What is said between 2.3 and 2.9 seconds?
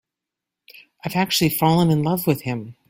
him.